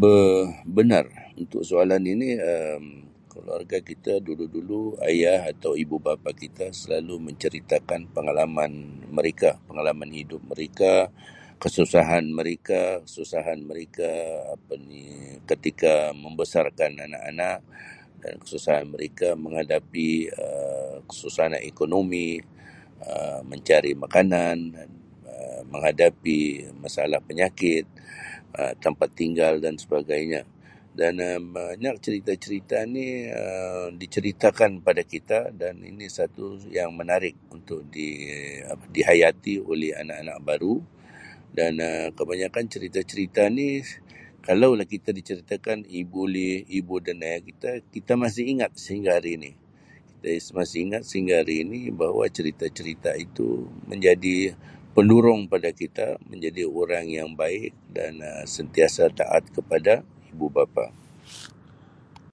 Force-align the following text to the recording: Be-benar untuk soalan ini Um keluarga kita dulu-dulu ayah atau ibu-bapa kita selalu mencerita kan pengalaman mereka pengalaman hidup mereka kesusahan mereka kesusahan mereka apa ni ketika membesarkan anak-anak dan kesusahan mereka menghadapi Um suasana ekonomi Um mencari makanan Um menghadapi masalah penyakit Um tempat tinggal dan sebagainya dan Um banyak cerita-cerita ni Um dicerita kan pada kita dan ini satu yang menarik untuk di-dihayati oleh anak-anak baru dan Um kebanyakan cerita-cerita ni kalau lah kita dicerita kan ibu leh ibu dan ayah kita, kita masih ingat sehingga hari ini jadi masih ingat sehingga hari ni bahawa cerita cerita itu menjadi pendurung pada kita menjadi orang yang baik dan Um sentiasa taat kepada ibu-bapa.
Be-benar 0.00 1.04
untuk 1.42 1.62
soalan 1.70 2.02
ini 2.14 2.28
Um 2.52 2.84
keluarga 3.34 3.78
kita 3.90 4.12
dulu-dulu 4.28 4.80
ayah 5.10 5.38
atau 5.52 5.72
ibu-bapa 5.84 6.30
kita 6.42 6.66
selalu 6.80 7.14
mencerita 7.26 7.76
kan 7.90 8.00
pengalaman 8.16 8.72
mereka 9.18 9.50
pengalaman 9.68 10.10
hidup 10.18 10.40
mereka 10.52 10.92
kesusahan 11.62 12.24
mereka 12.38 12.80
kesusahan 13.08 13.58
mereka 13.70 14.04
apa 14.54 14.72
ni 14.88 15.04
ketika 15.50 15.94
membesarkan 16.24 16.90
anak-anak 17.08 17.58
dan 18.22 18.32
kesusahan 18.42 18.86
mereka 18.94 19.28
menghadapi 19.44 20.08
Um 20.44 21.00
suasana 21.20 21.58
ekonomi 21.70 22.26
Um 23.08 23.40
mencari 23.50 23.92
makanan 24.04 24.56
Um 24.76 25.62
menghadapi 25.72 26.40
masalah 26.84 27.20
penyakit 27.28 27.84
Um 28.58 28.72
tempat 28.84 29.08
tinggal 29.20 29.54
dan 29.64 29.74
sebagainya 29.82 30.42
dan 31.00 31.12
Um 31.28 31.44
banyak 31.56 31.96
cerita-cerita 32.04 32.78
ni 32.96 33.08
Um 33.42 33.90
dicerita 34.02 34.48
kan 34.60 34.70
pada 34.86 35.02
kita 35.14 35.38
dan 35.60 35.74
ini 35.90 36.06
satu 36.18 36.44
yang 36.78 36.90
menarik 36.98 37.34
untuk 37.54 37.80
di-dihayati 37.94 39.54
oleh 39.72 39.90
anak-anak 40.02 40.38
baru 40.50 40.76
dan 41.58 41.72
Um 41.86 42.06
kebanyakan 42.18 42.64
cerita-cerita 42.72 43.42
ni 43.58 43.70
kalau 44.46 44.70
lah 44.78 44.86
kita 44.94 45.10
dicerita 45.18 45.54
kan 45.66 45.78
ibu 46.02 46.22
leh 46.34 46.58
ibu 46.80 46.94
dan 47.06 47.16
ayah 47.22 47.38
kita, 47.48 47.70
kita 47.94 48.12
masih 48.24 48.44
ingat 48.58 48.70
sehingga 48.84 49.10
hari 49.18 49.32
ini 49.38 49.52
jadi 50.22 50.38
masih 50.58 50.78
ingat 50.86 51.02
sehingga 51.10 51.36
hari 51.42 51.56
ni 51.72 51.80
bahawa 52.00 52.24
cerita 52.36 52.66
cerita 52.78 53.10
itu 53.18 53.66
menjadi 53.90 54.54
pendurung 54.94 55.46
pada 55.50 55.70
kita 55.74 56.14
menjadi 56.30 56.62
orang 56.66 57.06
yang 57.18 57.30
baik 57.38 57.72
dan 57.94 58.12
Um 58.20 58.44
sentiasa 58.50 59.08
taat 59.16 59.46
kepada 59.56 60.02
ibu-bapa. 60.34 60.88